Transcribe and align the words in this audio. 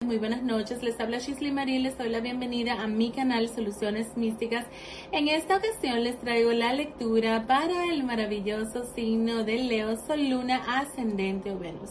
Muy 0.00 0.18
buenas 0.18 0.42
noches, 0.42 0.82
les 0.82 1.00
habla 1.00 1.18
Shisley 1.18 1.50
Marín, 1.50 1.82
les 1.82 1.96
doy 1.96 2.08
la 2.08 2.20
bienvenida 2.20 2.82
a 2.82 2.86
mi 2.86 3.10
canal 3.10 3.48
Soluciones 3.48 4.16
Místicas. 4.16 4.66
En 5.10 5.28
esta 5.28 5.56
ocasión 5.56 6.04
les 6.04 6.18
traigo 6.18 6.52
la 6.52 6.72
lectura 6.72 7.46
para 7.46 7.86
el 7.92 8.04
maravilloso 8.04 8.84
signo 8.94 9.44
de 9.44 9.58
Leo, 9.58 9.96
Sol, 9.96 10.28
Luna, 10.28 10.62
Ascendente 10.78 11.50
o 11.50 11.58
Venus. 11.58 11.90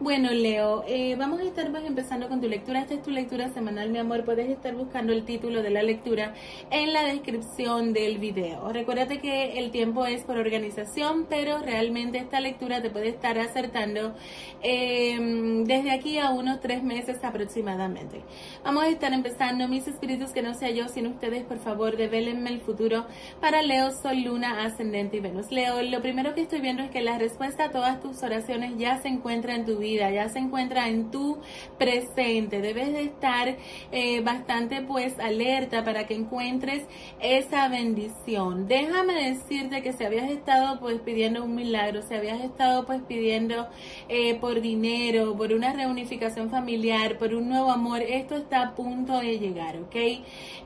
Bueno, 0.00 0.30
Leo, 0.32 0.84
eh, 0.88 1.14
vamos 1.16 1.40
a 1.40 1.44
estar 1.44 1.70
pues, 1.70 1.84
empezando 1.84 2.28
con 2.28 2.40
tu 2.40 2.48
lectura. 2.48 2.80
Esta 2.80 2.94
es 2.94 3.02
tu 3.02 3.12
lectura 3.12 3.48
semanal, 3.50 3.90
mi 3.90 3.98
amor. 3.98 4.24
Puedes 4.24 4.50
estar 4.50 4.74
buscando 4.74 5.12
el 5.12 5.24
título 5.24 5.62
de 5.62 5.70
la 5.70 5.84
lectura 5.84 6.34
en 6.70 6.92
la 6.92 7.04
descripción 7.04 7.92
del 7.92 8.18
video. 8.18 8.72
Recuérdate 8.72 9.20
que 9.20 9.56
el 9.56 9.70
tiempo 9.70 10.04
es 10.04 10.24
por 10.24 10.36
organización, 10.36 11.26
pero 11.28 11.58
realmente 11.58 12.18
esta 12.18 12.40
lectura 12.40 12.82
te 12.82 12.90
puede 12.90 13.08
estar 13.08 13.38
acertando 13.38 14.16
em, 14.62 15.62
desde 15.64 15.92
aquí 15.92 16.18
a 16.18 16.30
unos 16.30 16.60
tres 16.60 16.82
meses 16.82 17.22
aproximadamente. 17.22 18.22
Vamos 18.64 18.82
a 18.82 18.88
estar 18.88 19.12
empezando. 19.12 19.68
Mis 19.68 19.86
espíritus, 19.86 20.32
que 20.32 20.42
no 20.42 20.54
sea 20.54 20.70
yo, 20.70 20.88
sino 20.88 21.10
ustedes, 21.10 21.44
por 21.44 21.58
favor, 21.60 21.96
develenme 21.96 22.50
el 22.50 22.60
futuro 22.60 23.06
para 23.40 23.62
Leo, 23.62 23.92
Sol, 23.92 24.22
Luna, 24.22 24.64
Ascendente 24.64 25.18
y 25.18 25.20
Venus. 25.20 25.52
Leo, 25.52 25.80
lo 25.82 26.02
primero 26.02 26.34
que 26.34 26.40
estoy 26.40 26.60
viendo 26.60 26.82
es 26.82 26.90
que 26.90 27.00
la 27.00 27.16
respuesta 27.16 27.66
a 27.66 27.70
todas 27.70 28.00
tus 28.00 28.24
oraciones 28.24 28.76
ya 28.76 29.00
se 29.00 29.06
encuentra 29.06 29.54
en 29.54 29.64
tu 29.64 29.78
vida 29.78 29.83
ya 29.84 30.28
se 30.28 30.38
encuentra 30.38 30.88
en 30.88 31.10
tu 31.10 31.38
presente. 31.78 32.60
Debes 32.60 32.92
de 32.92 33.02
estar 33.02 33.56
eh, 33.92 34.20
bastante 34.22 34.82
pues 34.82 35.18
alerta 35.18 35.84
para 35.84 36.06
que 36.06 36.14
encuentres 36.14 36.84
esa 37.20 37.68
bendición. 37.68 38.66
Déjame 38.66 39.14
decirte 39.30 39.82
que 39.82 39.92
si 39.92 40.04
habías 40.04 40.30
estado 40.30 40.80
pues 40.80 41.00
pidiendo 41.00 41.44
un 41.44 41.54
milagro, 41.54 42.02
si 42.02 42.14
habías 42.14 42.42
estado 42.42 42.86
pues 42.86 43.02
pidiendo 43.02 43.68
eh, 44.08 44.34
por 44.36 44.60
dinero, 44.60 45.36
por 45.36 45.52
una 45.52 45.72
reunificación 45.72 46.50
familiar, 46.50 47.18
por 47.18 47.34
un 47.34 47.48
nuevo 47.48 47.70
amor, 47.70 48.02
esto 48.02 48.36
está 48.36 48.62
a 48.62 48.74
punto 48.74 49.18
de 49.18 49.38
llegar, 49.38 49.76
¿ok? 49.76 49.96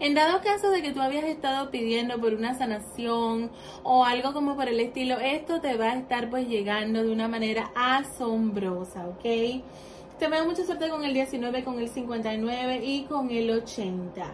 En 0.01 0.15
dado 0.15 0.41
caso 0.43 0.71
de 0.71 0.83
que 0.83 0.93
tú 0.93 1.01
habías 1.01 1.25
estado 1.25 1.71
pidiendo 1.71 2.21
por 2.21 2.35
una 2.35 2.55
sanación 2.55 3.51
o 3.83 4.05
algo 4.05 4.33
como 4.33 4.57
por 4.57 4.69
el 4.69 4.81
estilo, 4.81 5.19
esto 5.19 5.61
te 5.61 5.77
va 5.77 5.93
a 5.93 5.97
estar 5.97 6.31
pues 6.31 6.49
llegando 6.49 7.03
de 7.03 7.11
una 7.11 7.29
manera 7.29 7.71
asombrosa, 7.75 9.08
¿ok? 9.09 9.63
Te 10.19 10.29
veo 10.29 10.45
mucha 10.45 10.65
suerte 10.65 10.89
con 10.89 11.05
el 11.05 11.15
19, 11.15 11.63
con 11.63 11.79
el 11.79 11.89
59 11.89 12.81
y 12.85 13.05
con 13.05 13.31
el 13.31 13.51
80. 13.51 14.27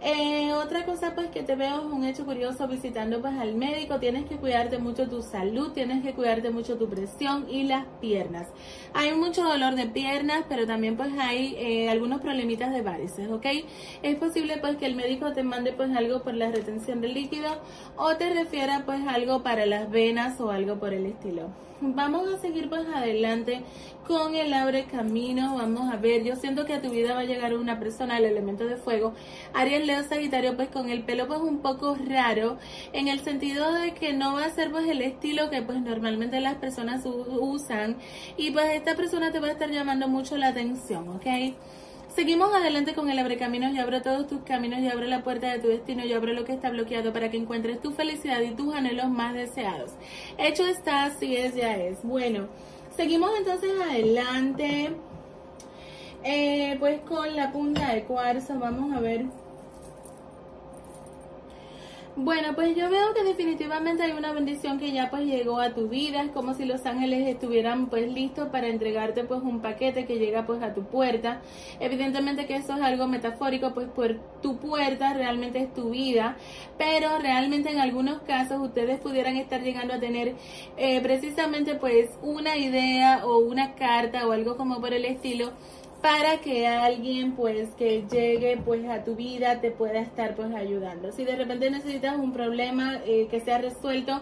Eh, 0.00 0.52
otra 0.52 0.84
cosa 0.84 1.16
pues 1.16 1.28
que 1.28 1.42
te 1.42 1.56
veo 1.56 1.80
es 1.80 1.92
un 1.92 2.04
hecho 2.04 2.24
curioso 2.24 2.68
visitando 2.68 3.20
pues 3.20 3.34
al 3.36 3.54
médico, 3.54 3.98
tienes 3.98 4.26
que 4.26 4.36
cuidarte 4.36 4.78
mucho 4.78 5.08
tu 5.08 5.22
salud, 5.22 5.72
tienes 5.72 6.04
que 6.04 6.12
cuidarte 6.14 6.50
mucho 6.50 6.76
tu 6.76 6.88
presión 6.88 7.46
y 7.50 7.64
las 7.64 7.84
piernas. 8.00 8.46
Hay 8.94 9.12
mucho 9.14 9.42
dolor 9.42 9.74
de 9.74 9.86
piernas, 9.86 10.44
pero 10.48 10.66
también 10.66 10.96
pues 10.96 11.10
hay 11.18 11.56
eh, 11.58 11.90
algunos 11.90 12.20
problemitas 12.20 12.72
de 12.72 12.82
varices, 12.82 13.28
¿ok? 13.28 13.46
Es 14.02 14.16
posible 14.16 14.58
pues 14.58 14.76
que 14.76 14.86
el 14.86 14.94
médico 14.94 15.32
te 15.32 15.42
mande 15.42 15.72
pues 15.72 15.94
algo 15.96 16.22
por 16.22 16.34
la 16.34 16.50
retención 16.50 17.00
de 17.00 17.08
líquido 17.08 17.48
o 17.96 18.14
te 18.16 18.32
refiera 18.32 18.84
pues 18.86 19.00
algo 19.08 19.42
para 19.42 19.66
las 19.66 19.90
venas 19.90 20.40
o 20.40 20.52
algo 20.52 20.76
por 20.78 20.94
el 20.94 21.06
estilo. 21.06 21.48
Vamos 21.80 22.28
a 22.28 22.38
seguir 22.38 22.68
pues 22.68 22.84
adelante 22.92 23.62
con 24.04 24.34
el 24.34 24.52
abre 24.52 24.86
camino. 24.86 25.54
Vamos 25.56 25.92
a 25.92 25.96
ver, 25.96 26.24
yo 26.24 26.34
siento 26.34 26.64
que 26.64 26.74
a 26.74 26.82
tu 26.82 26.90
vida 26.90 27.14
va 27.14 27.20
a 27.20 27.24
llegar 27.24 27.54
una 27.54 27.78
persona, 27.78 28.18
el 28.18 28.24
elemento 28.24 28.64
de 28.64 28.76
fuego. 28.76 29.12
Aries 29.54 29.86
Leo 29.88 30.04
Sagitario 30.04 30.54
pues 30.54 30.68
con 30.68 30.88
el 30.88 31.02
pelo 31.02 31.26
pues 31.26 31.40
un 31.40 31.58
poco 31.58 31.96
raro 32.06 32.58
en 32.92 33.08
el 33.08 33.20
sentido 33.20 33.72
de 33.72 33.94
que 33.94 34.12
no 34.12 34.34
va 34.34 34.44
a 34.44 34.50
ser 34.50 34.70
pues 34.70 34.86
el 34.86 35.02
estilo 35.02 35.50
que 35.50 35.62
pues 35.62 35.80
normalmente 35.80 36.40
las 36.40 36.54
personas 36.56 37.02
usan 37.04 37.96
y 38.36 38.52
pues 38.52 38.70
esta 38.74 38.94
persona 38.94 39.32
te 39.32 39.40
va 39.40 39.48
a 39.48 39.52
estar 39.52 39.70
llamando 39.70 40.06
mucho 40.06 40.36
la 40.36 40.48
atención, 40.48 41.08
¿ok? 41.08 41.26
Seguimos 42.14 42.52
adelante 42.52 42.94
con 42.94 43.08
el 43.10 43.18
abre 43.20 43.36
caminos. 43.36 43.72
Yo 43.74 43.82
abro 43.82 44.02
todos 44.02 44.26
tus 44.26 44.40
caminos, 44.42 44.80
yo 44.82 44.90
abro 44.90 45.06
la 45.06 45.22
puerta 45.22 45.52
de 45.52 45.60
tu 45.60 45.68
destino, 45.68 46.04
yo 46.04 46.16
abro 46.16 46.32
lo 46.32 46.44
que 46.44 46.52
está 46.52 46.68
bloqueado 46.68 47.12
para 47.12 47.30
que 47.30 47.36
encuentres 47.36 47.80
tu 47.80 47.92
felicidad 47.92 48.40
y 48.40 48.50
tus 48.50 48.74
anhelos 48.74 49.08
más 49.08 49.34
deseados. 49.34 49.92
Hecho 50.36 50.66
está, 50.66 51.04
así 51.04 51.36
es, 51.36 51.54
ya 51.54 51.76
es. 51.76 52.02
Bueno, 52.02 52.48
seguimos 52.96 53.30
entonces 53.38 53.70
adelante. 53.88 54.90
Eh, 56.24 56.76
pues 56.80 57.00
con 57.02 57.36
la 57.36 57.52
punta 57.52 57.94
de 57.94 58.02
cuarzo, 58.02 58.58
vamos 58.58 58.96
a 58.96 59.00
ver 59.00 59.26
bueno, 62.20 62.56
pues 62.56 62.74
yo 62.76 62.90
veo 62.90 63.14
que 63.14 63.22
definitivamente 63.22 64.02
hay 64.02 64.10
una 64.10 64.32
bendición 64.32 64.80
que 64.80 64.90
ya 64.90 65.08
pues 65.08 65.24
llegó 65.24 65.60
a 65.60 65.72
tu 65.72 65.88
vida, 65.88 66.22
es 66.22 66.32
como 66.32 66.52
si 66.52 66.64
los 66.64 66.84
ángeles 66.84 67.28
estuvieran 67.28 67.86
pues 67.86 68.10
listos 68.10 68.48
para 68.48 68.66
entregarte 68.66 69.22
pues 69.22 69.40
un 69.40 69.62
paquete 69.62 70.04
que 70.04 70.18
llega 70.18 70.44
pues 70.44 70.60
a 70.64 70.74
tu 70.74 70.82
puerta. 70.82 71.42
Evidentemente 71.78 72.46
que 72.46 72.56
eso 72.56 72.74
es 72.74 72.82
algo 72.82 73.06
metafórico, 73.06 73.72
pues 73.72 73.88
por 73.90 74.16
tu 74.42 74.58
puerta 74.58 75.14
realmente 75.14 75.60
es 75.60 75.72
tu 75.72 75.90
vida, 75.90 76.36
pero 76.76 77.18
realmente 77.20 77.70
en 77.70 77.78
algunos 77.78 78.20
casos 78.22 78.60
ustedes 78.60 78.98
pudieran 78.98 79.36
estar 79.36 79.62
llegando 79.62 79.94
a 79.94 80.00
tener 80.00 80.34
eh, 80.76 81.00
precisamente 81.00 81.76
pues 81.76 82.10
una 82.20 82.56
idea 82.56 83.24
o 83.26 83.38
una 83.38 83.76
carta 83.76 84.26
o 84.26 84.32
algo 84.32 84.56
como 84.56 84.80
por 84.80 84.92
el 84.92 85.04
estilo 85.04 85.52
para 86.02 86.38
que 86.40 86.66
alguien 86.66 87.32
pues 87.32 87.70
que 87.70 88.04
llegue 88.10 88.56
pues 88.64 88.88
a 88.88 89.02
tu 89.02 89.16
vida 89.16 89.60
te 89.60 89.70
pueda 89.70 90.00
estar 90.00 90.36
pues 90.36 90.54
ayudando. 90.54 91.10
Si 91.12 91.24
de 91.24 91.36
repente 91.36 91.70
necesitas 91.70 92.16
un 92.16 92.32
problema 92.32 93.00
eh, 93.04 93.26
que 93.30 93.40
sea 93.40 93.58
resuelto, 93.58 94.20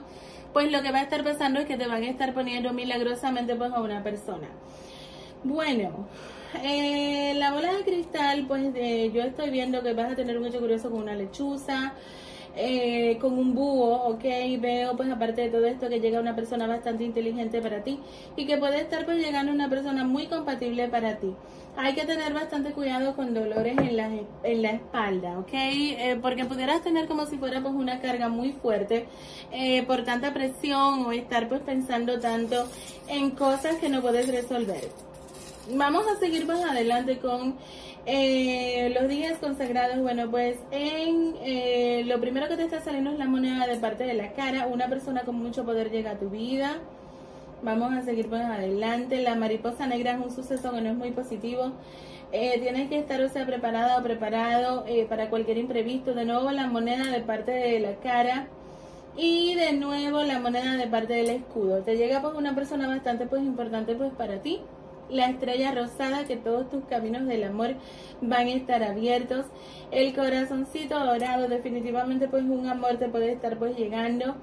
pues 0.52 0.72
lo 0.72 0.82
que 0.82 0.90
va 0.90 1.00
a 1.00 1.02
estar 1.02 1.22
pasando 1.22 1.60
es 1.60 1.66
que 1.66 1.76
te 1.76 1.86
van 1.86 2.02
a 2.02 2.08
estar 2.08 2.32
poniendo 2.32 2.72
milagrosamente 2.72 3.54
pues 3.56 3.72
a 3.72 3.80
una 3.80 4.02
persona. 4.02 4.48
Bueno, 5.44 6.08
eh, 6.62 7.34
la 7.36 7.52
bola 7.52 7.74
de 7.74 7.84
cristal 7.84 8.46
pues 8.48 8.70
eh, 8.74 9.10
yo 9.12 9.22
estoy 9.22 9.50
viendo 9.50 9.82
que 9.82 9.92
vas 9.92 10.12
a 10.12 10.16
tener 10.16 10.36
hecho 10.44 10.60
curioso 10.60 10.90
con 10.90 11.02
una 11.02 11.14
lechuza. 11.14 11.92
Eh, 12.58 13.18
con 13.20 13.38
un 13.38 13.54
búho, 13.54 14.08
ok, 14.08 14.24
veo 14.58 14.96
pues 14.96 15.10
aparte 15.10 15.42
de 15.42 15.48
todo 15.50 15.66
esto 15.66 15.90
que 15.90 16.00
llega 16.00 16.20
una 16.20 16.34
persona 16.34 16.66
bastante 16.66 17.04
inteligente 17.04 17.60
para 17.60 17.84
ti 17.84 18.00
y 18.34 18.46
que 18.46 18.56
puede 18.56 18.80
estar 18.80 19.04
pues 19.04 19.18
llegando 19.18 19.52
una 19.52 19.68
persona 19.68 20.04
muy 20.04 20.26
compatible 20.26 20.88
para 20.88 21.18
ti. 21.18 21.34
Hay 21.76 21.94
que 21.94 22.06
tener 22.06 22.32
bastante 22.32 22.72
cuidado 22.72 23.14
con 23.14 23.34
dolores 23.34 23.76
en 23.76 23.96
la, 23.98 24.10
en 24.42 24.62
la 24.62 24.70
espalda, 24.70 25.38
ok, 25.38 25.52
eh, 25.52 26.18
porque 26.22 26.46
pudieras 26.46 26.82
tener 26.82 27.06
como 27.06 27.26
si 27.26 27.36
fuera 27.36 27.60
pues 27.60 27.74
una 27.74 28.00
carga 28.00 28.30
muy 28.30 28.52
fuerte 28.52 29.06
eh, 29.52 29.82
por 29.82 30.04
tanta 30.04 30.32
presión 30.32 31.04
o 31.04 31.12
estar 31.12 31.50
pues 31.50 31.60
pensando 31.60 32.18
tanto 32.18 32.66
en 33.08 33.32
cosas 33.32 33.76
que 33.76 33.90
no 33.90 34.00
puedes 34.00 34.28
resolver. 34.28 35.05
Vamos 35.70 36.06
a 36.06 36.16
seguir 36.20 36.46
más 36.46 36.64
adelante 36.64 37.18
con 37.18 37.56
eh, 38.06 38.94
los 38.94 39.08
días 39.08 39.36
consagrados, 39.38 39.98
bueno, 39.98 40.30
pues 40.30 40.58
en 40.70 41.34
eh, 41.42 42.04
lo 42.06 42.20
primero 42.20 42.46
que 42.46 42.56
te 42.56 42.62
está 42.62 42.80
saliendo 42.80 43.10
es 43.10 43.18
la 43.18 43.26
moneda 43.26 43.66
de 43.66 43.76
parte 43.76 44.04
de 44.04 44.14
la 44.14 44.32
cara. 44.32 44.68
Una 44.68 44.88
persona 44.88 45.22
con 45.22 45.34
mucho 45.34 45.64
poder 45.64 45.90
llega 45.90 46.12
a 46.12 46.18
tu 46.18 46.30
vida. 46.30 46.78
Vamos 47.62 47.92
a 47.94 48.02
seguir 48.02 48.28
pues 48.28 48.42
adelante. 48.42 49.20
La 49.22 49.34
mariposa 49.34 49.88
negra 49.88 50.12
es 50.12 50.24
un 50.24 50.30
suceso 50.30 50.70
que 50.70 50.80
no 50.80 50.90
es 50.90 50.96
muy 50.96 51.10
positivo. 51.10 51.72
Eh, 52.30 52.60
tienes 52.60 52.88
que 52.88 52.98
estar, 53.00 53.20
o 53.20 53.28
sea, 53.28 53.44
preparada 53.44 53.98
o 53.98 54.04
preparado 54.04 54.84
eh, 54.86 55.06
para 55.08 55.30
cualquier 55.30 55.58
imprevisto. 55.58 56.14
De 56.14 56.24
nuevo 56.24 56.52
la 56.52 56.68
moneda 56.68 57.10
de 57.10 57.22
parte 57.22 57.50
de 57.50 57.80
la 57.80 57.96
cara. 57.96 58.46
Y 59.16 59.56
de 59.56 59.72
nuevo 59.72 60.22
la 60.22 60.38
moneda 60.38 60.76
de 60.76 60.86
parte 60.86 61.14
del 61.14 61.30
escudo. 61.30 61.82
Te 61.82 61.96
llega 61.96 62.22
pues 62.22 62.34
una 62.34 62.54
persona 62.54 62.86
bastante 62.86 63.26
pues 63.26 63.42
importante 63.42 63.96
pues 63.96 64.12
para 64.12 64.42
ti 64.42 64.60
la 65.08 65.30
estrella 65.30 65.72
rosada, 65.72 66.24
que 66.24 66.36
todos 66.36 66.68
tus 66.70 66.84
caminos 66.84 67.26
del 67.26 67.44
amor 67.44 67.74
van 68.20 68.46
a 68.46 68.52
estar 68.52 68.82
abiertos. 68.82 69.46
El 69.90 70.14
corazoncito 70.14 70.98
dorado, 70.98 71.48
definitivamente 71.48 72.28
pues 72.28 72.44
un 72.44 72.66
amor 72.66 72.96
te 72.98 73.08
puede 73.08 73.32
estar 73.32 73.58
pues 73.58 73.76
llegando. 73.76 74.34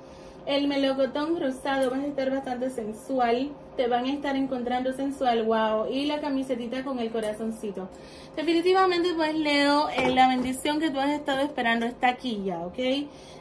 El 0.46 0.68
melocotón 0.68 1.40
rosado 1.40 1.90
vas 1.90 2.02
a 2.02 2.08
estar 2.08 2.30
bastante 2.30 2.70
sensual, 2.70 3.52
te 3.78 3.88
van 3.88 4.04
a 4.06 4.12
estar 4.12 4.36
encontrando 4.36 4.92
sensual, 4.92 5.44
wow. 5.46 5.88
Y 5.90 6.06
la 6.06 6.20
camisetita 6.20 6.84
con 6.84 7.00
el 7.00 7.12
corazoncito. 7.12 7.88
Definitivamente 8.36 9.14
pues 9.16 9.34
Leo, 9.36 9.88
eh, 9.90 10.14
la 10.14 10.28
bendición 10.28 10.82
que 10.82 10.90
tú 10.90 11.00
has 11.00 11.12
estado 11.12 11.40
esperando 11.40 11.86
está 11.86 12.10
aquí 12.10 12.42
ya, 12.44 12.60
¿ok? 12.60 12.78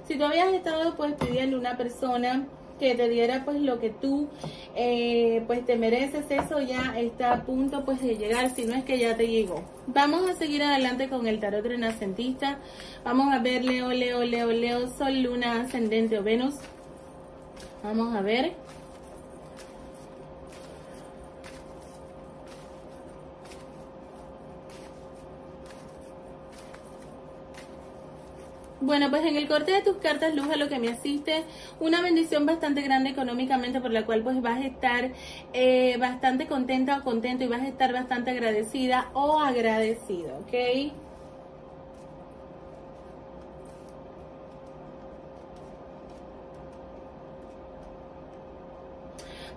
Si 0.06 0.16
tú 0.16 0.24
habías 0.24 0.52
estado 0.52 0.94
pues 0.94 1.14
pidiendo 1.14 1.58
una 1.58 1.76
persona 1.76 2.46
que 2.82 2.96
te 2.96 3.08
diera 3.08 3.44
pues 3.44 3.60
lo 3.60 3.78
que 3.78 3.90
tú 3.90 4.28
eh, 4.74 5.44
pues 5.46 5.64
te 5.64 5.76
mereces, 5.76 6.26
eso 6.28 6.60
ya 6.60 6.98
está 6.98 7.32
a 7.32 7.42
punto 7.44 7.84
pues 7.84 8.02
de 8.02 8.16
llegar, 8.16 8.50
si 8.54 8.64
no 8.64 8.74
es 8.74 8.82
que 8.82 8.98
ya 8.98 9.16
te 9.16 9.28
llegó. 9.28 9.62
Vamos 9.86 10.28
a 10.28 10.34
seguir 10.34 10.64
adelante 10.64 11.08
con 11.08 11.28
el 11.28 11.38
tarot 11.38 11.64
renacentista. 11.64 12.58
Vamos 13.04 13.32
a 13.32 13.38
ver 13.38 13.64
Leo, 13.64 13.90
Leo, 13.90 14.24
Leo, 14.24 14.50
Leo, 14.50 14.88
Sol, 14.88 15.22
Luna, 15.22 15.62
Ascendente 15.62 16.18
o 16.18 16.24
Venus. 16.24 16.54
Vamos 17.84 18.16
a 18.16 18.20
ver. 18.20 18.52
Bueno, 28.82 29.10
pues 29.10 29.24
en 29.24 29.36
el 29.36 29.46
corte 29.46 29.70
de 29.70 29.80
tus 29.82 29.98
cartas, 29.98 30.34
Luz, 30.34 30.50
a 30.50 30.56
lo 30.56 30.68
que 30.68 30.80
me 30.80 30.88
asiste, 30.88 31.44
una 31.78 32.02
bendición 32.02 32.46
bastante 32.46 32.82
grande 32.82 33.10
económicamente 33.10 33.80
por 33.80 33.92
la 33.92 34.04
cual 34.04 34.24
pues 34.24 34.42
vas 34.42 34.58
a 34.58 34.66
estar 34.66 35.12
eh, 35.52 35.96
bastante 36.00 36.48
contenta 36.48 36.98
o 36.98 37.04
contento 37.04 37.44
y 37.44 37.46
vas 37.46 37.62
a 37.62 37.68
estar 37.68 37.92
bastante 37.92 38.32
agradecida 38.32 39.08
o 39.14 39.38
agradecido, 39.38 40.36
¿ok? 40.38 40.92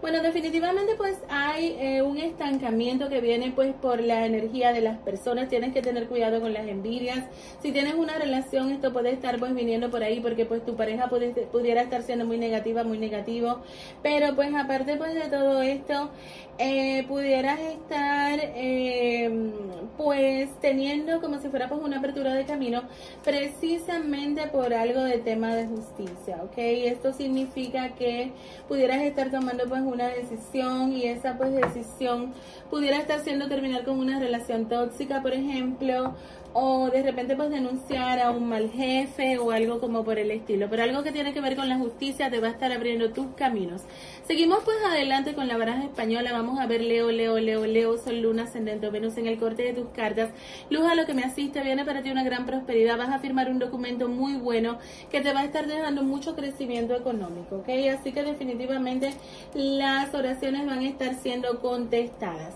Bueno, 0.05 0.21
definitivamente 0.21 0.93
pues 0.97 1.17
hay 1.29 1.77
eh, 1.79 2.03
un 2.03 2.19
estancamiento 2.19 3.09
que 3.09 3.21
viene 3.21 3.51
pues 3.55 3.73
por 3.73 3.99
la 3.99 4.27
energía 4.27 4.71
de 4.71 4.81
las 4.81 4.99
personas. 4.99 5.49
Tienes 5.49 5.73
que 5.73 5.81
tener 5.81 6.07
cuidado 6.07 6.39
con 6.41 6.53
las 6.53 6.67
envidias. 6.67 7.25
Si 7.63 7.71
tienes 7.71 7.95
una 7.95 8.15
relación, 8.19 8.69
esto 8.69 8.93
puede 8.93 9.09
estar 9.09 9.39
pues 9.39 9.55
viniendo 9.55 9.89
por 9.89 10.03
ahí 10.03 10.19
porque 10.19 10.45
pues 10.45 10.63
tu 10.63 10.75
pareja 10.75 11.09
pudiera 11.09 11.81
estar 11.81 12.03
siendo 12.03 12.23
muy 12.23 12.37
negativa, 12.37 12.83
muy 12.83 12.99
negativo. 12.99 13.61
Pero 14.03 14.35
pues 14.35 14.53
aparte 14.53 14.95
pues 14.95 15.15
de 15.15 15.27
todo 15.27 15.63
esto, 15.63 16.11
eh, 16.59 17.03
pudieras 17.07 17.59
estar 17.59 18.39
eh, 18.41 19.51
pues 19.97 20.49
teniendo 20.61 21.19
como 21.19 21.39
si 21.39 21.49
fuera 21.49 21.67
pues 21.67 21.81
una 21.81 21.97
apertura 21.97 22.33
de 22.33 22.45
camino 22.45 22.83
precisamente 23.23 24.47
por 24.47 24.73
algo 24.73 25.01
de 25.01 25.17
tema 25.17 25.53
de 25.55 25.65
justicia, 25.65 26.43
¿ok? 26.43 26.53
Esto 26.57 27.11
significa 27.11 27.95
que 27.95 28.31
pudieras 28.69 29.01
estar 29.01 29.31
tomando 29.31 29.65
pues 29.67 29.81
decisión 30.03 30.91
y 30.91 31.05
esa 31.05 31.37
pues 31.37 31.53
decisión 31.53 32.33
pudiera 32.69 32.97
estar 32.97 33.21
siendo 33.21 33.47
terminar 33.47 33.85
con 33.85 33.97
una 33.97 34.19
relación 34.19 34.67
tóxica, 34.67 35.21
por 35.21 35.33
ejemplo, 35.33 36.13
o 36.57 36.89
de 36.89 37.03
repente 37.03 37.35
pues 37.35 37.49
denunciar 37.49 38.17
a 38.21 38.31
un 38.31 38.47
mal 38.47 38.71
jefe 38.71 39.37
o 39.39 39.51
algo 39.51 39.81
como 39.81 40.05
por 40.05 40.17
el 40.17 40.31
estilo, 40.31 40.69
pero 40.69 40.83
algo 40.83 41.03
que 41.03 41.11
tiene 41.11 41.33
que 41.33 41.41
ver 41.41 41.57
con 41.57 41.67
la 41.67 41.77
justicia 41.77 42.31
te 42.31 42.39
va 42.39 42.47
a 42.47 42.51
estar 42.51 42.71
abriendo 42.71 43.11
tus 43.11 43.27
caminos. 43.35 43.81
Seguimos 44.25 44.63
pues 44.63 44.77
adelante 44.85 45.33
con 45.33 45.49
la 45.49 45.57
baraja 45.57 45.83
española, 45.83 46.31
vamos 46.31 46.57
a 46.61 46.65
ver 46.65 46.79
Leo, 46.79 47.11
Leo, 47.11 47.39
Leo, 47.39 47.67
Leo, 47.67 47.97
Sol, 47.97 48.21
Luna, 48.21 48.43
Ascendente, 48.43 48.89
Venus 48.89 49.17
en 49.17 49.27
el 49.27 49.37
corte 49.37 49.63
de 49.63 49.73
tus 49.73 49.89
cartas. 49.89 50.29
Luz 50.69 50.85
a 50.85 50.95
lo 50.95 51.05
que 51.05 51.13
me 51.13 51.23
asiste, 51.23 51.61
viene 51.61 51.83
para 51.83 52.01
ti 52.01 52.09
una 52.09 52.23
gran 52.23 52.45
prosperidad, 52.45 52.97
vas 52.97 53.09
a 53.09 53.19
firmar 53.19 53.51
un 53.51 53.59
documento 53.59 54.07
muy 54.07 54.35
bueno 54.35 54.79
que 55.11 55.19
te 55.19 55.33
va 55.33 55.41
a 55.41 55.45
estar 55.45 55.67
dejando 55.67 56.03
mucho 56.03 56.37
crecimiento 56.37 56.95
económico. 56.95 57.65
Así 57.67 58.13
que 58.13 58.23
definitivamente 58.23 59.13
las 59.53 60.13
oraciones 60.13 60.65
van 60.65 60.79
a 60.79 60.87
estar 60.87 61.15
siendo 61.15 61.59
contestadas. 61.59 62.53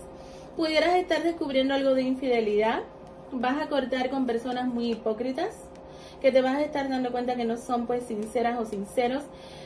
Pudieras 0.56 0.96
estar 0.96 1.22
descubriendo 1.22 1.74
algo 1.74 1.94
de 1.94 2.02
infidelidad, 2.02 2.82
vas 3.32 3.60
a 3.60 3.68
cortar 3.68 4.10
con 4.10 4.26
personas 4.26 4.66
muy 4.66 4.92
hipócritas 4.92 5.56
que 6.20 6.30
te 6.30 6.42
vas 6.42 6.56
a 6.56 6.62
estar 6.62 6.88
dando 6.88 7.10
cuenta 7.10 7.34
que 7.34 7.44
no 7.44 7.56
son 7.56 7.86
pues 7.86 8.04
sinceras 8.04 8.58
o 8.58 8.66
sinceros. 8.66 9.24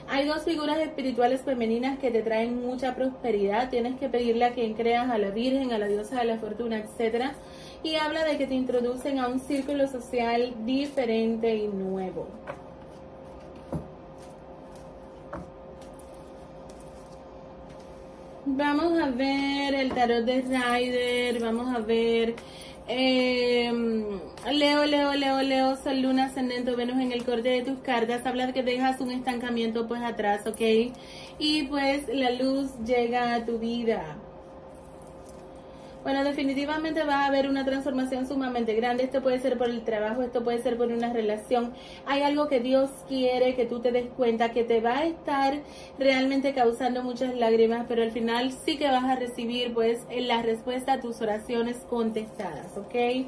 Hay 0.09 0.27
dos 0.27 0.43
figuras 0.43 0.79
espirituales 0.79 1.43
femeninas 1.43 1.99
que 1.99 2.11
te 2.11 2.23
traen 2.23 2.65
mucha 2.65 2.95
prosperidad. 2.95 3.71
Tienes 3.71 3.99
que 3.99 4.09
pedirle 4.09 4.45
a 4.45 4.53
quien 4.53 4.75
creas, 4.75 5.11
a 5.11 5.19
la 5.19 5.31
Virgen, 5.31 5.73
a 5.73 5.79
la 5.79 5.89
diosa 5.89 6.21
de 6.21 6.27
la 6.27 6.39
fortuna, 6.39 6.79
etcétera. 6.79 7.35
Y 7.83 7.97
habla 7.97 8.25
de 8.25 8.39
que 8.39 8.47
te 8.47 8.55
introducen 8.55 9.19
a 9.19 9.29
un 9.29 9.41
círculo 9.41 9.89
social 9.89 10.55
diferente 10.65 11.55
y 11.57 11.67
nuevo. 11.67 12.29
Vamos 18.47 19.03
a 19.03 19.11
ver 19.11 19.75
el 19.75 19.93
tarot 19.93 20.25
de 20.25 20.43
Rider, 20.43 21.41
vamos 21.41 21.75
a 21.75 21.81
ver 21.81 22.35
eh, 22.89 23.73
Leo, 24.53 24.85
Leo, 24.85 25.15
Leo, 25.15 25.43
Leo, 25.43 25.77
Sol, 25.77 26.03
Luna, 26.03 26.27
Ascendente, 26.27 26.75
Venus 26.75 27.01
en 27.01 27.13
el 27.13 27.25
corte 27.25 27.49
de 27.49 27.63
tus 27.63 27.79
cartas. 27.79 28.27
Habla 28.27 28.47
de 28.47 28.53
que 28.53 28.63
dejas 28.63 29.01
un 29.01 29.11
estancamiento 29.11 29.89
pues 29.89 30.03
atrás, 30.03 30.47
¿ok? 30.47 30.61
Y 31.39 31.65
pues 31.65 32.09
la 32.09 32.31
luz 32.31 32.71
llega 32.85 33.35
a 33.35 33.45
tu 33.45 33.59
vida. 33.59 34.17
Bueno, 36.05 36.23
definitivamente 36.23 37.03
va 37.03 37.23
a 37.23 37.27
haber 37.29 37.49
una 37.49 37.65
transformación 37.65 38.29
sumamente 38.29 38.75
grande. 38.75 39.05
Esto 39.05 39.23
puede 39.23 39.41
ser 39.41 39.57
por 39.57 39.71
el 39.71 39.85
trabajo, 39.85 40.21
esto 40.21 40.45
puede 40.45 40.59
ser 40.63 40.77
por 40.77 40.89
una 40.93 41.11
relación. 41.15 41.73
Hay 42.05 42.21
algo 42.21 42.47
que 42.47 42.61
Dios 42.61 42.91
quiere 43.09 43.55
que 43.55 43.65
tú 43.65 43.81
te 43.81 43.91
des 43.91 44.11
cuenta 44.11 44.53
que 44.53 44.65
te 44.65 44.83
va 44.83 44.99
a 44.99 45.07
estar 45.07 45.63
realmente 45.99 46.53
causando 46.53 47.03
muchas 47.03 47.35
lágrimas, 47.35 47.87
pero 47.89 48.03
al 48.03 48.13
final 48.13 48.53
sí 48.53 48.77
que 48.77 48.87
vas 48.87 49.05
a 49.05 49.17
recibir 49.17 49.73
pues 49.73 50.03
la 50.15 50.43
respuesta 50.43 50.93
a 50.93 51.01
tus 51.01 51.23
oraciones 51.23 51.79
contestadas, 51.89 52.77
¿ok? 52.77 53.27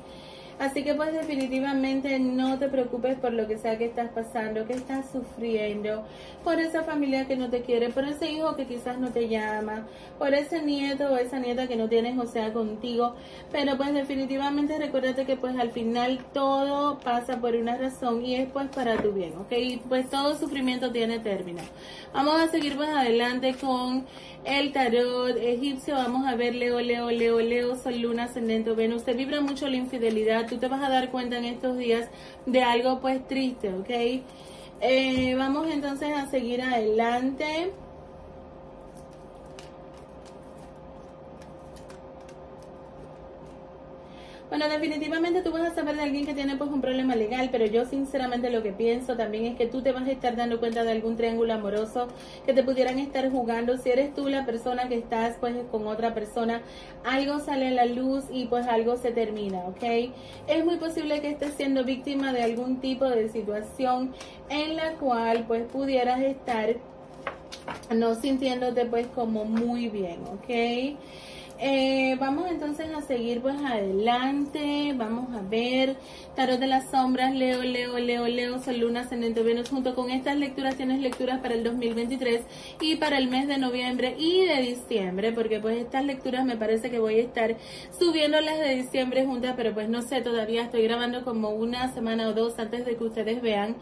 Así 0.58 0.85
que 0.85 0.94
pues 0.94 1.12
definitivamente 1.12 2.19
no 2.19 2.58
te 2.58 2.69
preocupes 2.69 3.19
por 3.19 3.32
lo 3.32 3.47
que 3.47 3.58
sea 3.58 3.76
que 3.76 3.85
estás 3.85 4.11
pasando, 4.11 4.67
que 4.67 4.73
estás 4.73 5.11
sufriendo, 5.11 6.05
por 6.43 6.58
esa 6.58 6.82
familia 6.82 7.26
que 7.26 7.37
no 7.37 7.50
te 7.50 7.61
quiere, 7.61 7.91
por 7.91 8.05
ese 8.05 8.31
hijo 8.31 8.56
que 8.56 8.67
quizás 8.67 8.99
no 8.99 9.11
te 9.11 9.29
llama, 9.29 9.87
por 10.19 10.32
ese 10.32 10.62
nieto 10.62 11.12
o 11.12 11.17
esa 11.19 11.38
nieta 11.38 11.67
que 11.67 11.76
no 11.76 11.88
tienes, 11.88 12.19
o 12.19 12.26
sea, 12.26 12.55
contigo. 12.55 13.14
Pero 13.53 13.76
pues 13.76 13.93
definitivamente 13.93 14.79
recuérdate 14.79 15.26
que 15.26 15.37
pues 15.37 15.56
al 15.58 15.73
final 15.73 16.25
todo 16.32 16.98
pasa 17.01 17.39
por 17.39 17.55
una 17.55 17.77
razón 17.77 18.25
y 18.25 18.36
es 18.36 18.48
pues 18.51 18.69
para 18.69 18.96
tu 18.96 19.13
bien, 19.13 19.34
¿ok? 19.36 19.53
Pues 19.89 20.08
todo 20.08 20.39
sufrimiento 20.39 20.91
tiene 20.91 21.19
término. 21.19 21.63
Vamos 22.15 22.41
a 22.41 22.48
seguir 22.48 22.77
pues 22.77 22.89
adelante 22.89 23.55
con 23.60 24.06
el 24.44 24.72
tarot 24.72 25.36
egipcio. 25.36 25.96
Vamos 25.96 26.27
a 26.27 26.34
ver 26.36 26.55
Leo, 26.55 26.81
Leo, 26.81 27.10
Leo, 27.10 27.41
Leo, 27.41 27.77
Sol, 27.77 27.98
Luna, 27.98 28.25
Ascendente, 28.25 28.72
Venus. 28.72 29.05
Te 29.05 29.13
vibra 29.13 29.41
mucho 29.41 29.69
la 29.69 29.77
infidelidad. 29.77 30.45
Tú 30.46 30.58
te 30.58 30.69
vas 30.69 30.82
a 30.82 30.88
dar 30.88 31.10
cuenta 31.10 31.38
en 31.38 31.44
estos 31.44 31.76
días 31.76 32.08
de 32.46 32.62
algo 32.62 33.00
pues 33.00 33.26
triste, 33.26 33.72
¿ok? 33.72 34.22
Eh, 34.81 35.34
vamos 35.36 35.69
entonces 35.70 36.10
a 36.17 36.26
seguir 36.26 36.62
adelante. 36.62 37.72
Bueno, 44.56 44.72
definitivamente 44.72 45.43
tú 45.43 45.53
vas 45.53 45.70
a 45.70 45.75
saber 45.75 45.96
de 45.96 46.03
alguien 46.05 46.25
que 46.25 46.32
tiene 46.32 46.56
pues 46.56 46.70
un 46.70 46.81
problema 46.81 47.15
legal, 47.15 47.51
pero 47.53 47.67
yo 47.67 47.84
sinceramente 47.84 48.48
lo 48.48 48.63
que 48.63 48.72
pienso 48.72 49.15
también 49.15 49.44
es 49.44 49.55
que 49.58 49.67
tú 49.67 49.82
te 49.82 49.93
vas 49.93 50.08
a 50.08 50.10
estar 50.10 50.34
dando 50.34 50.58
cuenta 50.60 50.82
de 50.82 50.93
algún 50.93 51.15
triángulo 51.15 51.53
amoroso 51.53 52.08
que 52.46 52.55
te 52.55 52.63
pudieran 52.63 52.98
estar 52.98 53.31
jugando. 53.31 53.77
Si 53.77 53.91
eres 53.91 54.15
tú 54.15 54.31
la 54.31 54.46
persona 54.46 54.89
que 54.89 54.94
estás 54.94 55.36
pues 55.41 55.55
con 55.70 55.86
otra 55.86 56.15
persona, 56.15 56.63
algo 57.05 57.39
sale 57.39 57.69
a 57.69 57.70
la 57.70 57.84
luz 57.84 58.25
y 58.31 58.46
pues 58.46 58.67
algo 58.67 58.96
se 58.96 59.10
termina, 59.10 59.58
¿ok? 59.58 60.15
Es 60.48 60.65
muy 60.65 60.77
posible 60.77 61.20
que 61.20 61.29
estés 61.29 61.53
siendo 61.53 61.84
víctima 61.84 62.32
de 62.32 62.43
algún 62.43 62.81
tipo 62.81 63.05
de 63.05 63.29
situación 63.29 64.15
en 64.48 64.75
la 64.75 64.93
cual 64.93 65.44
pues 65.46 65.65
pudieras 65.65 66.22
estar 66.22 66.77
no 67.94 68.15
sintiéndote 68.15 68.86
pues 68.86 69.06
como 69.08 69.44
muy 69.44 69.91
bien, 69.91 70.20
¿ok? 70.32 70.96
Eh, 71.58 72.17
vamos 72.20 72.51
entonces 72.51 72.86
a 72.94 73.01
seguir 73.01 73.41
pues 73.41 73.56
adelante, 73.65 74.93
vamos 74.94 75.34
a 75.34 75.41
ver 75.41 75.96
Tarot 76.34 76.60
de 76.60 76.67
las 76.67 76.91
Sombras, 76.91 77.34
Leo, 77.34 77.63
Leo, 77.63 77.98
Leo, 77.98 78.29
Leo, 78.29 78.63
Sol, 78.63 78.77
Luna, 78.79 79.01
Ascendente, 79.01 79.43
Venus. 79.43 79.70
Junto 79.70 79.94
con 79.94 80.10
estas 80.10 80.36
lecturas 80.36 80.77
tienes 80.77 81.01
lecturas 81.01 81.41
para 81.41 81.55
el 81.55 81.65
2023 81.65 82.43
y 82.82 82.96
para 82.96 83.17
el 83.17 83.29
mes 83.29 83.48
de 83.48 83.56
noviembre 83.56 84.17
y 84.19 84.44
de 84.44 84.60
diciembre, 84.60 85.32
porque 85.32 85.58
pues 85.58 85.79
estas 85.79 86.05
lecturas 86.05 86.44
me 86.44 86.58
parece 86.58 86.91
que 86.91 86.98
voy 86.98 87.20
a 87.20 87.22
estar 87.22 87.56
subiendo 87.98 88.39
las 88.43 88.58
de 88.58 88.75
diciembre 88.75 89.25
juntas, 89.25 89.55
pero 89.56 89.72
pues 89.72 89.89
no 89.89 90.03
sé, 90.03 90.20
todavía 90.20 90.63
estoy 90.63 90.82
grabando 90.82 91.25
como 91.25 91.51
una 91.51 91.91
semana 91.94 92.29
o 92.29 92.34
dos 92.34 92.58
antes 92.58 92.84
de 92.84 92.96
que 92.96 93.05
ustedes 93.05 93.41
vean. 93.41 93.77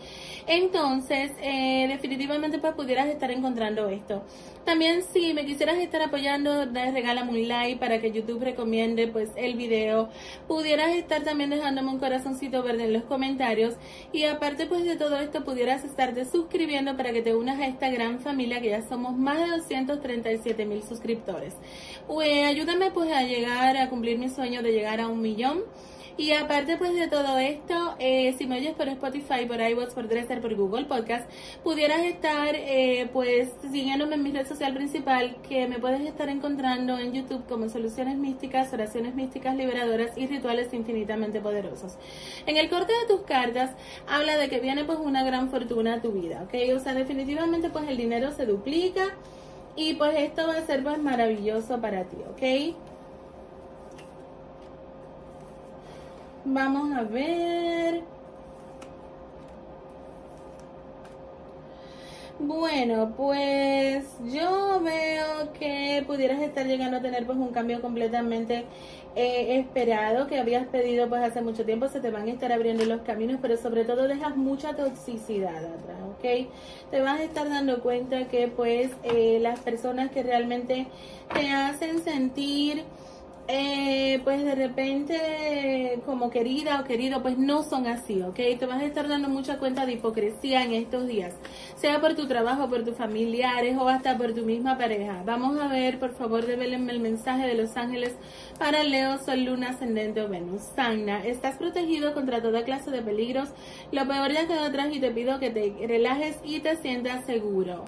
Entonces, 0.47 1.33
eh, 1.43 1.87
definitivamente 1.89 2.61
pues 2.61 2.75
pudieras 2.75 3.09
estar 3.09 3.33
encontrando 3.33 3.89
esto. 3.89 4.23
También 4.65 5.03
si 5.03 5.35
me 5.35 5.45
quisieras 5.45 5.77
estar 5.79 6.01
apoyando, 6.01 6.65
regálame 6.67 7.31
un 7.31 7.49
like 7.49 7.64
para 7.75 8.01
que 8.01 8.13
YouTube 8.13 8.43
recomiende 8.43 9.09
pues 9.09 9.31
el 9.37 9.55
video. 9.57 10.11
Pudieras 10.47 10.95
estar 10.95 11.25
también 11.25 11.51
dejándome 11.51 11.91
un 11.91 11.99
corazoncito 11.99 12.63
verde 12.63 12.85
en 12.85 12.93
los 12.93 13.05
comentarios 13.05 13.75
y 14.13 14.25
aparte 14.25 14.67
pues 14.67 14.85
de 14.85 14.97
todo 14.97 15.17
esto 15.19 15.45
pudieras 15.45 15.85
estarte 15.85 16.25
suscribiendo 16.27 16.97
para 16.97 17.13
que 17.13 17.23
te 17.23 17.35
unas 17.35 17.59
a 17.61 17.67
esta 17.67 17.89
gran 17.89 18.21
familia 18.21 18.61
que 18.61 18.69
ya 18.69 18.83
somos 18.83 19.17
más 19.17 19.39
de 19.39 19.47
237 19.49 20.67
mil 20.67 20.83
suscriptores. 20.83 21.55
Pues, 22.07 22.47
ayúdame 22.47 22.91
pues 22.91 23.11
a 23.11 23.23
llegar 23.23 23.77
a 23.77 23.89
cumplir 23.89 24.19
mi 24.19 24.29
sueño 24.29 24.63
de 24.63 24.73
llegar 24.73 25.01
a 25.01 25.09
un 25.09 25.23
millón. 25.23 25.63
Y 26.17 26.33
aparte 26.33 26.77
pues 26.77 26.95
de 26.95 27.09
todo 27.09 27.39
esto, 27.39 27.97
eh, 27.99 28.35
si 28.39 28.47
me 28.47 28.59
oyes 28.59 28.75
por 28.75 28.89
Spotify, 28.89 29.47
por 29.49 29.61
iVoox, 29.61 29.95
por 29.95 30.09
Dresser, 30.09 30.41
por 30.41 30.55
Google 30.55 30.85
Podcast, 30.85 31.29
pudieras 31.65 32.03
estar 32.05 32.55
eh, 32.55 33.09
pues 33.13 33.51
siguiéndome 33.73 34.15
en 34.15 34.23
mi 34.23 34.31
red 34.31 34.47
social 34.47 34.73
principal 34.75 35.37
que 35.49 35.67
me 35.67 35.81
puedes 35.81 36.03
estar 36.03 36.29
encontrando 36.29 36.99
en 37.01 37.13
YouTube 37.13 37.45
como 37.49 37.69
Soluciones 37.69 38.17
Místicas, 38.17 38.73
Oraciones 38.73 39.17
Místicas 39.17 39.57
Liberadoras 39.57 40.17
y 40.17 40.29
Rituales 40.29 40.73
Infinitamente 40.73 41.41
Poderosos. 41.41 41.97
En 42.47 42.57
el 42.59 42.71
corte 42.71 42.93
de 42.93 43.09
tus 43.09 43.23
cartas 43.23 43.73
habla 44.07 44.37
de 44.37 44.49
que 44.49 44.61
viene 44.61 44.85
pues 44.85 45.01
una 45.01 45.25
gran 45.25 45.51
fortuna 45.51 45.95
a 45.95 46.01
tu 46.01 46.13
vida, 46.13 46.45
¿ok? 46.45 46.77
O 46.77 46.79
sea, 46.79 46.95
definitivamente 46.95 47.71
pues 47.71 47.89
el 47.89 47.97
dinero 47.97 48.31
se 48.31 48.47
duplica 48.47 49.17
y 49.75 49.95
pues 49.95 50.15
esto 50.17 50.47
va 50.47 50.59
a 50.59 50.67
ser 50.67 50.85
pues 50.85 50.99
maravilloso 50.99 51.81
para 51.81 52.05
ti, 52.05 52.19
¿ok? 52.31 52.77
Vamos 56.45 56.93
a 56.93 57.03
ver. 57.03 58.03
Bueno, 62.39 63.15
pues 63.17 64.05
yo 64.33 64.81
veo 64.83 65.53
que 65.59 66.03
pudieras 66.07 66.41
estar 66.43 66.67
llegando 66.67 66.97
a 66.97 67.01
tener 67.01 67.25
pues 67.27 67.39
un 67.39 67.53
cambio 67.53 67.81
completamente 67.81 68.65
eh, 69.15 69.59
esperado 69.61 70.27
que 70.27 70.39
habías 70.39 70.67
pedido 70.67 71.09
pues 71.09 71.23
hace 71.23 71.41
mucho 71.43 71.65
tiempo, 71.65 71.89
se 71.89 72.01
te 72.01 72.11
van 72.11 72.27
a 72.29 72.33
estar 72.33 72.53
abriendo 72.53 72.85
los 72.87 73.03
caminos, 73.03 73.39
pero 73.41 73.57
sobre 73.57 73.85
todo 73.85 74.09
dejas 74.09 74.37
mucha 74.37 74.75
toxicidad 74.75 75.57
atrás, 75.57 75.97
¿ok? 76.19 76.49
Te 76.91 77.01
vas 77.01 77.21
a 77.21 77.23
estar 77.23 77.49
dando 77.49 77.81
cuenta 77.81 78.27
que 78.27 78.49
pues 78.49 78.91
eh, 79.05 79.39
las 79.41 79.61
personas 79.61 80.11
que 80.11 80.25
realmente 80.25 80.89
te 81.33 81.51
hacen 81.51 82.01
sentir 82.01 82.83
eh, 83.47 84.21
pues 84.25 84.43
de 84.43 84.55
repente 84.55 86.01
como 86.07 86.31
querida 86.31 86.81
o 86.81 86.85
querido, 86.85 87.23
pues 87.23 87.37
no 87.37 87.63
son 87.63 87.87
así, 87.87 88.23
¿ok? 88.23 88.37
Te 88.59 88.67
vas 88.67 88.81
a 88.81 88.87
estar 88.87 89.07
dando 89.07 89.29
mucha 89.29 89.59
cuenta 89.59 89.85
de 89.85 89.93
hipocresía 89.93 90.65
en 90.65 90.73
estos 90.73 91.07
días, 91.07 91.35
sea 91.77 92.01
por 92.01 92.15
tu 92.15 92.27
trabajo, 92.27 92.69
por 92.69 92.85
tus 92.85 92.97
familiares 92.97 93.77
o 93.79 93.89
hasta 93.89 94.17
por 94.17 94.33
tu 94.35 94.45
misma 94.45 94.79
pareja. 94.79 95.23
Vamos 95.27 95.61
a 95.61 95.69
ver, 95.69 95.99
por 95.99 96.15
favor, 96.15 96.47
develenme 96.47 96.93
el 96.93 97.01
mensaje 97.01 97.47
de 97.47 97.55
los 97.55 97.77
ángeles 97.77 98.17
para 98.59 98.83
Leo, 98.83 99.19
Sol, 99.19 99.45
Luna, 99.45 99.71
Ascendente 99.71 100.23
o 100.23 100.29
Venus. 100.29 100.63
Sagna, 100.75 101.25
estás 101.25 101.59
protegido 101.59 102.15
contra 102.15 102.41
toda 102.41 102.65
clase 102.65 102.91
de 102.91 103.03
peligros. 103.03 103.51
Lo 103.93 104.07
peor 104.09 104.33
ya 104.33 104.47
quedó 104.47 104.65
atrás 104.65 104.89
y 104.91 105.01
te 105.01 105.11
pido 105.11 105.39
que 105.39 105.51
te 105.51 105.87
relajes 105.87 106.39
y 106.45 106.61
te 106.61 106.77
sientas 106.77 107.27
seguro. 107.27 107.85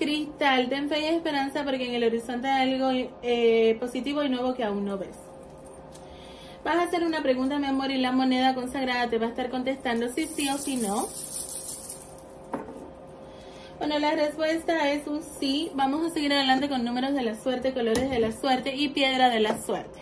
Cristal, 0.00 0.70
ten 0.70 0.88
fe 0.88 1.00
y 1.00 1.04
esperanza 1.04 1.62
porque 1.62 1.86
en 1.86 1.94
el 1.94 2.04
horizonte 2.04 2.48
hay 2.48 2.72
algo 2.72 3.10
eh, 3.22 3.76
positivo 3.78 4.24
y 4.24 4.30
nuevo 4.30 4.54
que 4.54 4.64
aún 4.64 4.86
no 4.86 4.96
ves. 4.96 5.14
Vas 6.64 6.76
a 6.76 6.82
hacer 6.84 7.04
una 7.04 7.22
pregunta, 7.22 7.58
mi 7.58 7.66
amor, 7.66 7.90
y 7.90 7.98
la 7.98 8.10
moneda 8.10 8.54
consagrada 8.54 9.10
te 9.10 9.18
va 9.18 9.26
a 9.26 9.28
estar 9.28 9.50
contestando 9.50 10.08
si 10.08 10.26
sí 10.26 10.48
o 10.48 10.56
si 10.56 10.76
no. 10.76 11.06
Bueno, 13.78 13.98
la 13.98 14.12
respuesta 14.12 14.90
es 14.90 15.06
un 15.06 15.22
sí. 15.22 15.70
Vamos 15.74 16.06
a 16.06 16.14
seguir 16.14 16.32
adelante 16.32 16.70
con 16.70 16.82
números 16.82 17.12
de 17.12 17.22
la 17.22 17.34
suerte, 17.34 17.74
colores 17.74 18.08
de 18.08 18.20
la 18.20 18.32
suerte 18.32 18.74
y 18.74 18.88
piedra 18.88 19.28
de 19.28 19.40
la 19.40 19.60
suerte. 19.62 20.00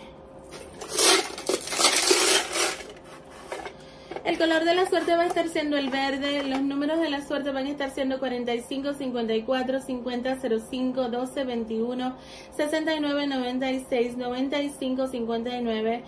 El 4.23 4.28
color 4.39 4.63
de 4.63 4.73
la 4.73 4.85
suerte 4.85 5.17
va 5.17 5.23
a 5.23 5.27
estar 5.27 5.49
siendo 5.49 5.75
el 5.75 5.89
verde. 5.89 6.43
Los 6.43 6.61
números 6.61 7.01
de 7.01 7.09
la 7.09 7.27
suerte 7.27 7.51
van 7.51 7.67
a 7.67 7.71
estar 7.71 7.91
siendo 7.91 8.19
45, 8.19 8.93
54, 8.93 9.81
50, 9.81 10.37
05, 10.39 11.09
12, 11.09 11.43
21, 11.43 12.15
69, 12.55 13.27
96, 13.27 14.15
95, 14.15 15.07
59, 15.07 16.03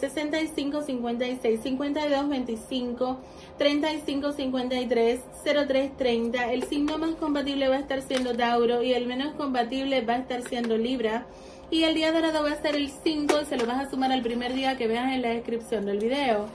65, 0.00 0.82
56, 0.82 1.60
52, 1.62 2.28
25, 2.30 3.20
35, 3.58 4.32
53, 4.32 5.20
03, 5.44 5.96
30. 5.98 6.50
El 6.50 6.62
signo 6.62 6.96
más 6.96 7.14
compatible 7.16 7.68
va 7.68 7.76
a 7.76 7.80
estar 7.80 8.00
siendo 8.00 8.34
Tauro 8.34 8.82
y 8.82 8.94
el 8.94 9.06
menos 9.06 9.34
compatible 9.34 10.00
va 10.00 10.14
a 10.14 10.18
estar 10.20 10.48
siendo 10.48 10.78
Libra. 10.78 11.26
Y 11.70 11.84
el 11.84 11.94
día 11.94 12.12
dorado 12.12 12.42
va 12.42 12.52
a 12.52 12.62
ser 12.62 12.76
el 12.76 12.90
5 12.90 13.40
y 13.42 13.44
se 13.46 13.56
lo 13.56 13.66
vas 13.66 13.86
a 13.86 13.90
sumar 13.90 14.12
al 14.12 14.22
primer 14.22 14.54
día 14.54 14.76
que 14.76 14.86
veas 14.86 15.12
en 15.12 15.22
la 15.22 15.30
descripción 15.30 15.86
del 15.86 15.98
video. 15.98 16.48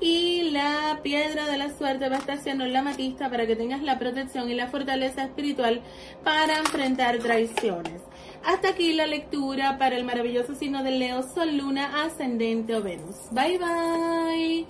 Y 0.00 0.50
la 0.50 1.00
piedra 1.02 1.46
de 1.46 1.56
la 1.56 1.70
suerte 1.76 2.08
va 2.08 2.16
a 2.16 2.18
estar 2.18 2.38
siendo 2.38 2.66
la 2.66 2.82
matista 2.82 3.30
para 3.30 3.46
que 3.46 3.56
tengas 3.56 3.82
la 3.82 3.98
protección 3.98 4.50
y 4.50 4.54
la 4.54 4.66
fortaleza 4.66 5.24
espiritual 5.24 5.80
para 6.24 6.58
enfrentar 6.58 7.18
traiciones. 7.18 8.02
Hasta 8.44 8.70
aquí 8.70 8.92
la 8.92 9.06
lectura 9.06 9.78
para 9.78 9.96
el 9.96 10.04
maravilloso 10.04 10.54
signo 10.54 10.82
de 10.82 10.90
Leo, 10.90 11.22
Sol, 11.22 11.56
Luna, 11.56 12.04
Ascendente 12.04 12.74
o 12.74 12.82
Venus. 12.82 13.16
Bye 13.30 13.58
bye. 13.58 14.66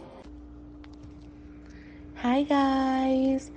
Hi 2.22 2.42
guys, 2.44 3.50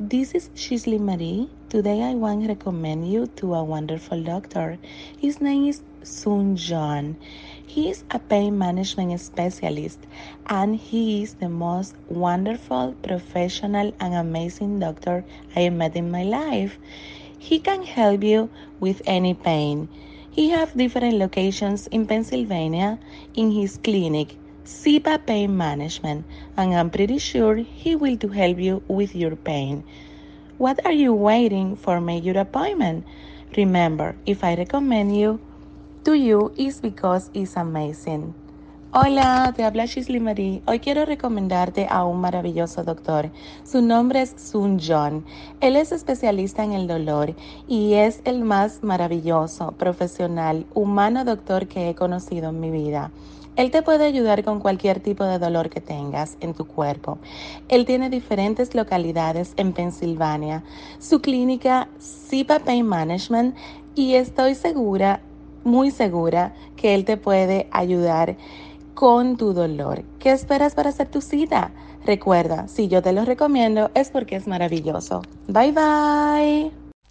this 0.00 0.32
is 0.32 0.48
Shisley 0.54 0.98
Marie. 0.98 1.50
Today 1.68 2.02
I 2.02 2.14
want 2.14 2.40
to 2.40 2.48
recommend 2.48 3.12
you 3.12 3.26
to 3.36 3.52
a 3.52 3.62
wonderful 3.62 4.22
doctor. 4.22 4.78
His 5.18 5.42
name 5.42 5.66
is 5.66 5.82
Sun 6.02 6.56
John. 6.56 7.18
He 7.66 7.90
is 7.90 8.02
a 8.10 8.18
pain 8.18 8.56
management 8.56 9.20
specialist 9.20 9.98
and 10.46 10.74
he 10.74 11.22
is 11.22 11.34
the 11.34 11.50
most 11.50 11.96
wonderful, 12.08 12.94
professional, 13.02 13.92
and 14.00 14.14
amazing 14.14 14.78
doctor 14.78 15.22
I 15.54 15.60
have 15.60 15.74
met 15.74 15.94
in 15.96 16.10
my 16.10 16.22
life. 16.22 16.78
He 17.38 17.58
can 17.58 17.82
help 17.82 18.24
you 18.24 18.48
with 18.80 19.02
any 19.04 19.34
pain. 19.34 19.90
He 20.30 20.48
has 20.48 20.72
different 20.72 21.16
locations 21.16 21.88
in 21.88 22.06
Pennsylvania 22.06 22.98
in 23.34 23.50
his 23.50 23.76
clinic, 23.76 24.36
SIPA 24.64 25.20
Pain 25.26 25.56
Management, 25.56 26.24
and 26.56 26.74
I'm 26.74 26.90
pretty 26.90 27.18
sure 27.18 27.56
he 27.56 27.96
will 27.96 28.16
to 28.18 28.28
help 28.28 28.58
you 28.58 28.82
with 28.88 29.14
your 29.14 29.36
pain. 29.36 29.84
What 30.58 30.84
are 30.84 30.92
you 30.92 31.14
waiting 31.14 31.76
for? 31.76 32.00
Make 32.00 32.24
your 32.24 32.38
appointment. 32.38 33.04
Remember, 33.56 34.14
if 34.26 34.44
I 34.44 34.54
recommend 34.54 35.16
you, 35.16 35.40
to 36.04 36.14
you 36.14 36.52
is 36.56 36.80
because 36.80 37.30
it's 37.34 37.56
amazing. 37.56 38.34
Hola, 38.92 39.52
te 39.56 39.62
habla 39.62 39.86
Shisley 39.86 40.18
Marie. 40.18 40.62
Hoy 40.66 40.80
quiero 40.80 41.04
recomendarte 41.04 41.86
a 41.88 42.04
un 42.04 42.20
maravilloso 42.20 42.82
doctor. 42.82 43.30
Su 43.62 43.82
nombre 43.82 44.20
es 44.20 44.34
Sun 44.36 44.80
John. 44.80 45.24
Él 45.60 45.76
es 45.76 45.92
especialista 45.92 46.64
en 46.64 46.72
el 46.72 46.88
dolor 46.88 47.36
y 47.68 47.94
es 47.94 48.20
el 48.24 48.42
más 48.42 48.82
maravilloso, 48.82 49.72
profesional, 49.72 50.66
humano 50.74 51.24
doctor 51.24 51.68
que 51.68 51.88
he 51.88 51.94
conocido 51.94 52.48
en 52.48 52.58
mi 52.58 52.72
vida. 52.72 53.12
Él 53.60 53.70
te 53.70 53.82
puede 53.82 54.06
ayudar 54.06 54.42
con 54.42 54.58
cualquier 54.58 55.00
tipo 55.00 55.22
de 55.22 55.38
dolor 55.38 55.68
que 55.68 55.82
tengas 55.82 56.38
en 56.40 56.54
tu 56.54 56.64
cuerpo. 56.64 57.18
Él 57.68 57.84
tiene 57.84 58.08
diferentes 58.08 58.74
localidades 58.74 59.52
en 59.58 59.74
Pensilvania. 59.74 60.64
Su 60.98 61.20
clínica 61.20 61.88
SIPA 61.98 62.60
Pain 62.60 62.86
Management 62.86 63.54
y 63.94 64.14
estoy 64.14 64.54
segura 64.54 65.20
muy 65.62 65.90
segura 65.90 66.54
que 66.74 66.94
Él 66.94 67.04
te 67.04 67.18
puede 67.18 67.68
ayudar 67.70 68.38
con 68.94 69.36
tu 69.36 69.52
dolor. 69.52 70.04
¿Qué 70.18 70.30
esperas 70.30 70.74
para 70.74 70.88
hacer 70.88 71.08
tu 71.08 71.20
cita? 71.20 71.72
Recuerda, 72.06 72.66
si 72.66 72.88
yo 72.88 73.02
te 73.02 73.12
lo 73.12 73.26
recomiendo 73.26 73.90
es 73.92 74.08
porque 74.08 74.36
es 74.36 74.46
maravilloso. 74.46 75.20
Bye 75.48 75.72
bye. 75.72 76.89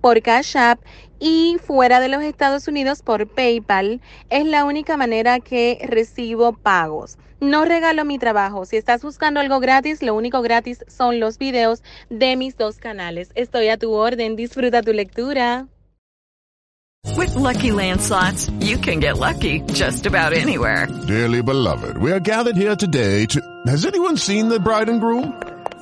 por 0.00 0.22
Cash 0.22 0.56
App 0.56 0.80
y 1.18 1.56
fuera 1.64 2.00
de 2.00 2.08
los 2.08 2.22
Estados 2.22 2.68
Unidos 2.68 3.02
por 3.02 3.28
PayPal. 3.28 4.00
Es 4.30 4.44
la 4.46 4.64
única 4.64 4.96
manera 4.96 5.40
que 5.40 5.78
recibo 5.86 6.52
pagos. 6.52 7.18
No 7.40 7.64
regalo 7.64 8.04
mi 8.04 8.18
trabajo. 8.18 8.64
Si 8.64 8.76
estás 8.76 9.02
buscando 9.02 9.40
algo 9.40 9.60
gratis, 9.60 10.02
lo 10.02 10.14
único 10.14 10.40
gratis 10.40 10.84
son 10.88 11.20
los 11.20 11.38
videos 11.38 11.82
de 12.08 12.36
mis 12.36 12.56
dos 12.56 12.78
canales. 12.78 13.30
Estoy 13.34 13.68
a 13.68 13.76
tu 13.76 13.92
orden. 13.92 14.36
Disfruta 14.36 14.82
tu 14.82 14.92
lectura. 14.92 15.66
With 17.16 17.34
lucky 17.34 17.70
landslots, 17.70 18.50
you 18.60 18.78
can 18.78 19.00
get 19.00 19.18
lucky 19.18 19.60
just 19.72 20.06
about 20.06 20.32
anywhere. 20.32 20.86
Dearly 21.06 21.40
beloved, 21.40 21.96
we 21.98 22.10
are 22.10 22.20
gathered 22.20 22.56
here 22.56 22.74
today 22.74 23.26
to. 23.26 23.40
Has 23.66 23.86
anyone 23.86 24.16
seen 24.16 24.48
the 24.48 24.58
bride 24.58 24.88
and 24.88 25.00
groom? 25.00 25.32